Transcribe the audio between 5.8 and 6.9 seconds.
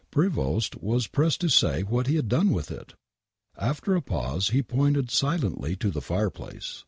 the fire place